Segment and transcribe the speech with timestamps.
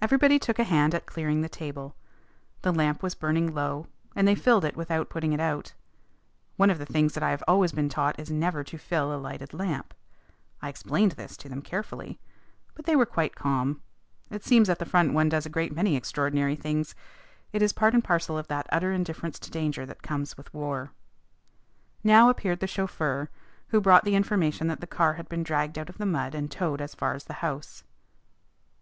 [0.00, 1.94] Everybody took a hand at clearing the table.
[2.62, 3.86] The lamp was burning low,
[4.16, 5.74] and they filled it without putting it out.
[6.56, 9.20] One of the things that I have always been taught is never to fill a
[9.20, 9.92] lighted lamp.
[10.62, 12.18] I explained this to them carefully.
[12.74, 13.82] But they were quite calm.
[14.30, 16.94] It seems at the front one does a great many extraordinary things.
[17.52, 20.92] It is part and parcel of that utter indifference to danger that comes with war.
[22.02, 23.28] Now appeared the chauffeur,
[23.66, 26.50] who brought the information that the car had been dragged out of the mud and
[26.50, 27.84] towed as far as the house.